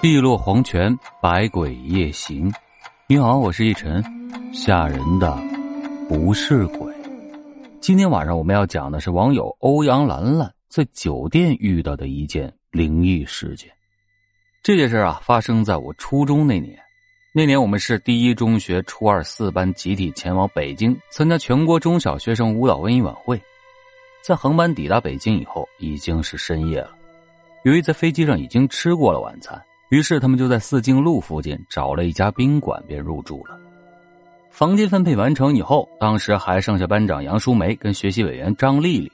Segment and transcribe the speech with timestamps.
[0.00, 2.52] 碧落黄泉，百鬼夜行。
[3.08, 4.00] 你好，我是一晨。
[4.52, 5.36] 吓人的
[6.08, 6.94] 不是鬼。
[7.80, 13.68] 今天晚上我们要讲的是网友欧阳兰兰在酒店遇到的一件灵异事件。
[14.62, 16.78] 这件事啊，发生在我初中那年。
[17.34, 23.40] 那年我们市第一中学初二四班集体前往北京参加全国中小学生舞蹈文艺晚会。
[24.22, 26.92] 在航班抵达北京以后，已经是深夜了。
[27.64, 29.60] 由于在飞机上已经吃过了晚餐。
[29.90, 33.58] 于是他们就在四径路附近找了一家宾馆，便入住了。
[34.50, 39.12] 房间分配完成以后，当时还剩下班长杨淑梅跟学习委员张丽丽，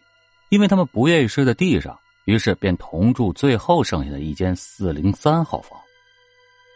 [0.49, 5.79] 因为他们不愿意睡在地上，于是便同住最后剩下的一间四零三号房。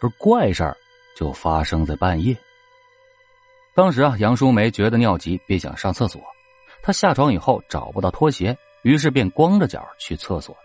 [0.00, 0.76] 而怪事儿
[1.16, 2.36] 就发生在半夜。
[3.74, 6.20] 当时啊，杨淑梅觉得尿急，便想上厕所。
[6.82, 10.56] 她下床以后找不到拖鞋，于是便光着脚去厕所。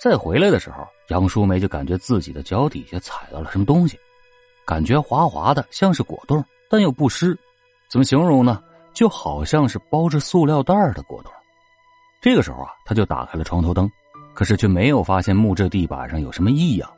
[0.00, 3.98] 再回来的时候，杨淑梅就感觉自己的脚底下踩到了什么东西，
[4.66, 7.38] 感觉滑滑的，像是果冻，但又不湿。
[7.88, 8.62] 怎么形容呢？
[8.92, 11.32] 就好像是包着塑料袋的果冻。
[12.20, 13.90] 这个时候啊，他就打开了床头灯，
[14.34, 16.90] 可是却没有发现木质地板上有什么异样。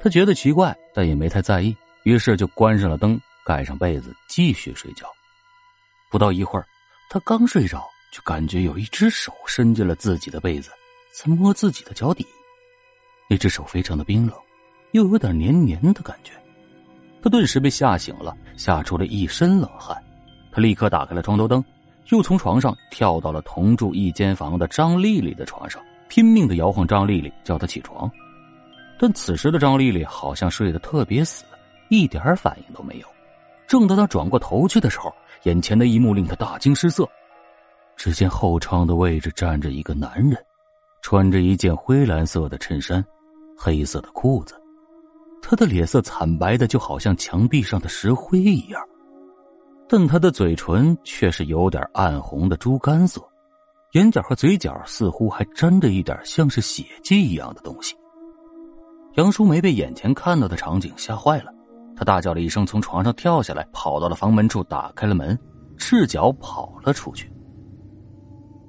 [0.00, 5.06] 他觉得奇怪，但也没太在意，于是就关上了灯，盖上被子，继续睡觉。
[6.10, 6.66] 不到一会儿，
[7.10, 10.70] 他刚睡着，就感觉有一只手伸进了自己的被子。
[11.12, 12.26] 在摸自己的脚底，
[13.28, 14.34] 那只手非常的冰冷，
[14.92, 16.32] 又有点黏黏的感觉。
[17.20, 19.96] 他顿时被吓醒了，吓出了一身冷汗。
[20.52, 21.64] 他立刻打开了床头灯，
[22.10, 28.10] 又从床上跳到了同住一间房的张丽丽的床上，拼命的摇晃张丽丽，叫她起床。
[28.98, 31.44] 但此时的张丽丽好像睡得特别死，
[31.88, 33.06] 一点反应都没有。
[33.66, 37.08] 正当他转过头去的时候，眼前的一幕令他大惊失色。
[37.96, 40.42] 只见后窗的位置站着一个男人。
[41.10, 43.02] 穿着一件灰蓝色的衬衫，
[43.56, 44.54] 黑色的裤子，
[45.40, 48.78] 他的脸色惨白的就好像墙壁上的石灰一样，
[49.88, 53.22] 但他的嘴唇却是有点暗红的猪肝色，
[53.92, 57.96] 眼角和嘴角似乎还沾着一点像是血迹一样的东西。
[59.14, 61.50] 杨淑梅被眼前看到的场景吓坏了，
[61.96, 65.38] 她大叫了一声，从床上跳下来，跑到了房门处，打开了门，
[65.78, 67.32] 赤脚跑了出去。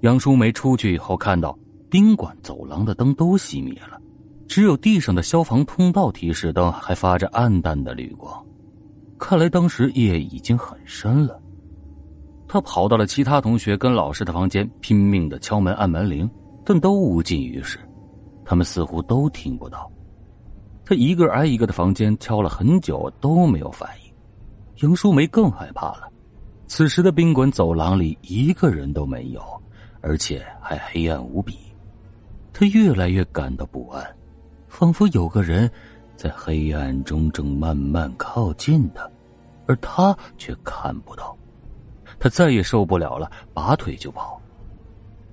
[0.03, 1.53] 杨淑梅出去以后看到。
[1.89, 3.99] 宾馆走廊的灯都熄灭了，
[4.47, 8.45] 只有地上的消防通道提示灯还发着暗淡的绿光。
[9.17, 11.41] 看来当时夜已经很深了。
[12.47, 16.29] 他跑到了其他同学跟老师的房间，拼命的敲门按门铃，
[16.63, 17.79] 但都无济于事，
[18.45, 19.91] 他们似乎都听不到。
[20.85, 24.13] 他一个挨一个的房间敲了很久都没有反应。
[24.87, 26.07] 杨淑梅更害怕了。
[26.67, 29.41] 此时的宾馆走廊里一个人都没有，
[30.01, 31.57] 而且还黑暗无比。
[32.59, 34.05] 他越来越感到不安，
[34.67, 35.71] 仿佛有个人
[36.17, 39.09] 在黑暗中正慢慢靠近他，
[39.65, 41.33] 而他却看不到。
[42.19, 44.41] 他再也受不了了，拔腿就跑。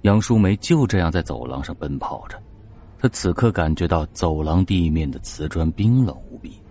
[0.02, 2.40] 杨淑梅就这样在走廊上奔跑着，
[2.96, 6.62] 她此刻感觉到走廊地面的瓷砖冰冷无比，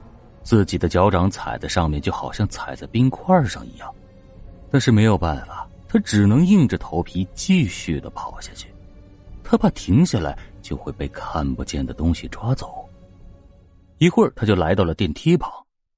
[0.41, 3.93] 自己的脚掌踩在上面就好像踩在冰块上一样。
[4.71, 8.73] 但是没有办法，她只能硬着头皮继续的跑下去。
[9.47, 12.83] 他怕停下来就会被看不见的东西抓走。
[13.99, 15.49] 一会儿，他就来到了电梯旁，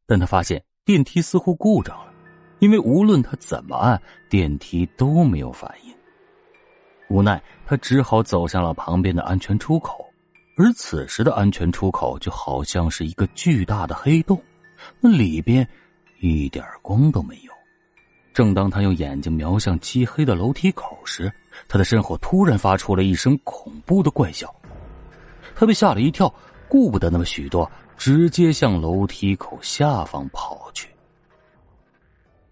[0.05, 2.13] 但他发现电梯似乎故障了，
[2.59, 3.99] 因为无论他怎么按，
[4.29, 5.93] 电梯都没有反应。
[7.09, 10.05] 无奈，他只好走向了旁边的安全出口，
[10.57, 14.39] 而此时的安全出口就好像是一个巨大的黑洞，
[14.99, 15.67] 那里边
[16.19, 17.56] 一点光都没有。
[18.37, 21.33] 正当他用眼睛瞄向漆黑的楼梯口时，
[21.67, 24.53] 他的身后突然发出了一声恐怖的怪笑。
[25.55, 26.31] 他被吓了一跳，
[26.69, 30.87] 顾不得那么许多，直接向楼梯口下方跑去。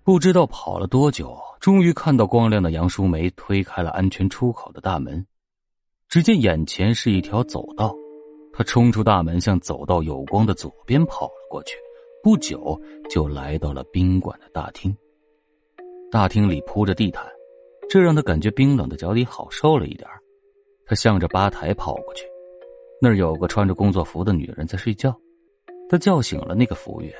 [0.03, 5.23] 不知道跑了多久，终于看到光亮的杨淑梅推开了安全出口的大门。
[6.09, 7.95] 只见眼前是一条走道，
[8.51, 11.75] 他冲出大门，向走道有光的左边跑了过去。
[12.23, 12.75] 不久，
[13.07, 14.91] 就来到了宾馆的大厅。
[16.15, 17.25] 大厅里铺着地毯，
[17.89, 20.09] 这让他感觉冰冷的脚底好受了一点
[20.85, 22.23] 他向着吧台跑过去，
[23.01, 25.13] 那儿有个穿着工作服的女人在睡觉。
[25.89, 27.13] 他叫醒了那个服务员。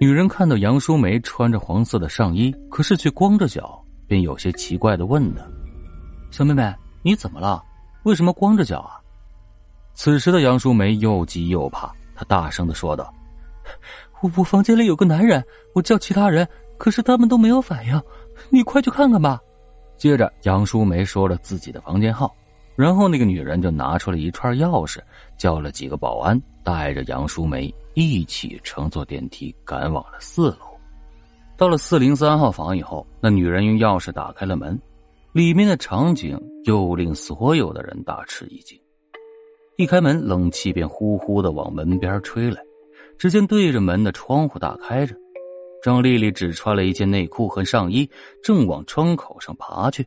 [0.00, 5.42] 女人看到杨淑梅穿着黄色的上衣，可是却光着脚，便有些奇怪的问她
[6.30, 6.72] ：“小妹妹，
[7.02, 7.60] 你怎么了？
[8.04, 9.02] 为什么光着脚啊？”
[9.94, 13.12] 此时的杨淑梅又急又怕，她大声的说道
[14.22, 15.44] ：“我我房间里有个男人，
[15.74, 16.46] 我叫其他人。”
[16.82, 18.02] 可是他们都没有反应，
[18.50, 19.40] 你快去看看吧。
[19.96, 22.34] 接着，杨淑梅说了自己的房间号，
[22.74, 24.98] 然后那个女人就拿出了一串钥匙，
[25.38, 30.56] 叫了几个保安，带着杨淑梅一起乘坐电梯赶往了四楼。
[31.56, 34.76] 到了四零三号房以后，那女人用钥匙打开了门，
[35.30, 38.76] 里面的场景又令所有的人大吃一惊。
[39.76, 42.60] 一开门，冷气便呼呼的往门边吹来。
[43.18, 45.14] 只见对着门的窗户大开着，
[45.82, 48.08] 张丽丽只穿了一件内裤和上衣，
[48.40, 50.06] 正往窗口上爬去。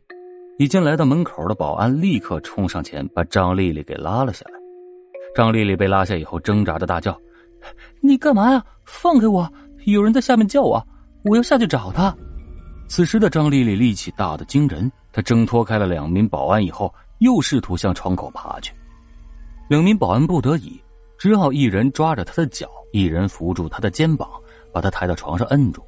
[0.57, 4.54] 已经来到门口的保安立刻冲上前，把张丽丽给拉了下来。
[5.36, 7.19] 张丽丽被拉下以后，挣扎着大叫
[8.00, 8.63] ：“你干嘛呀？
[8.86, 9.51] 放开我！
[9.86, 10.81] 有人在下面叫我，
[11.25, 12.16] 我要下去找他。”
[12.88, 18.71] 此时的张丽丽力气大的惊人，她挣脱开了两名保安以后，又试图向窗口爬去。
[19.68, 20.81] 两名保安不得已，
[21.18, 24.30] 只好一人抓着她的脚，一人扶住她的肩膀，
[24.75, 25.81] 把她抬到床上摁住。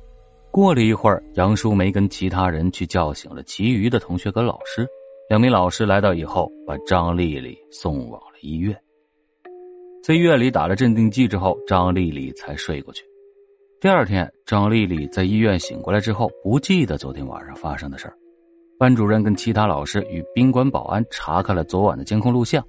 [0.50, 4.88] 过了一会儿，杨淑梅跟其他人去叫醒了其余的同学跟老师。
[5.30, 8.74] 两名老师来到以后，把张丽丽送往了医院。
[10.02, 13.04] 在医院里打了镇定剂之后，张丽丽才睡过去。
[13.82, 18.16] 第二天，张丽丽在医院醒过来之后，不记得昨天晚上发生的事儿。
[18.80, 22.66] 班主任跟其他老师与宾馆保安查看了昨晚的监控录像，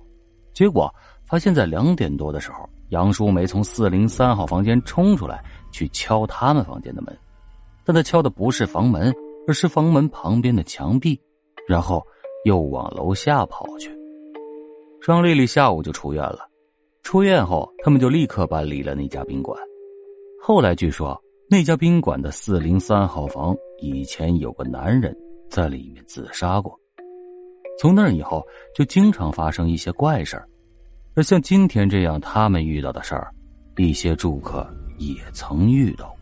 [0.52, 0.92] 结果
[1.28, 7.16] 发现，在两点多的时候，杨淑梅从四零三号房间冲出来，去敲他们房间的门。
[7.84, 9.14] 但他敲的不是房门，
[9.46, 11.18] 而是房门旁边的墙壁，
[11.66, 12.04] 然后
[12.44, 13.90] 又往楼下跑去。
[15.00, 16.40] 张丽丽下午就出院了，
[17.02, 19.58] 出院后他们就立刻搬离了那家宾馆。
[20.42, 21.18] 后来据说
[21.48, 25.16] 那家宾馆的四零三号房以前有个男人
[25.48, 26.78] 在里面自杀过，
[27.78, 30.46] 从那以后就经常发生一些怪事儿，
[31.14, 33.32] 而像今天这样他们遇到的事儿，
[33.78, 34.68] 一些住客
[34.98, 36.17] 也曾遇到。